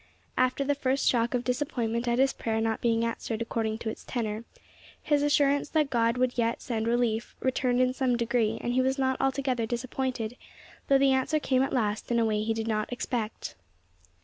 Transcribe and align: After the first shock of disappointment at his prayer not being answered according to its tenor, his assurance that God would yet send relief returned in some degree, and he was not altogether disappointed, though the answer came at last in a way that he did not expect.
After 0.35 0.63
the 0.63 0.73
first 0.73 1.07
shock 1.07 1.35
of 1.35 1.43
disappointment 1.43 2.07
at 2.07 2.17
his 2.17 2.33
prayer 2.33 2.59
not 2.59 2.81
being 2.81 3.05
answered 3.05 3.39
according 3.39 3.77
to 3.77 3.89
its 3.91 4.03
tenor, 4.03 4.45
his 4.99 5.21
assurance 5.21 5.69
that 5.69 5.91
God 5.91 6.17
would 6.17 6.39
yet 6.39 6.59
send 6.59 6.87
relief 6.87 7.35
returned 7.39 7.79
in 7.79 7.93
some 7.93 8.17
degree, 8.17 8.57
and 8.61 8.73
he 8.73 8.81
was 8.81 8.97
not 8.97 9.21
altogether 9.21 9.67
disappointed, 9.67 10.37
though 10.87 10.97
the 10.97 11.11
answer 11.13 11.39
came 11.39 11.61
at 11.61 11.71
last 11.71 12.09
in 12.09 12.17
a 12.17 12.25
way 12.25 12.39
that 12.39 12.47
he 12.47 12.53
did 12.55 12.67
not 12.67 12.91
expect. 12.91 13.53